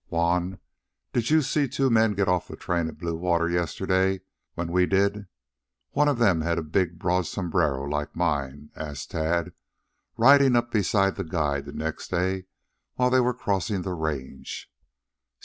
"Juan, 0.07 0.57
did 1.13 1.29
you 1.29 1.43
see 1.43 1.67
two 1.67 1.91
men 1.91 2.15
get 2.15 2.27
off 2.27 2.47
the 2.47 2.55
train 2.55 2.87
at 2.87 2.97
Bluewater 2.97 3.47
yesterday 3.47 4.21
when 4.55 4.71
we 4.71 4.87
did? 4.87 5.27
One 5.91 6.07
of 6.07 6.17
them 6.17 6.41
had 6.41 6.57
a 6.57 6.63
big, 6.63 6.97
broad 6.97 7.27
sombrero 7.27 7.83
like 7.83 8.15
mine?" 8.15 8.71
asked 8.75 9.11
Tad, 9.11 9.53
riding 10.17 10.55
up 10.55 10.71
beside 10.71 11.17
the 11.17 11.23
guide 11.23 11.75
next 11.75 12.07
day 12.09 12.45
while 12.95 13.11
they 13.11 13.19
were 13.21 13.35
crossing 13.35 13.83
the 13.83 13.93
range. 13.93 14.71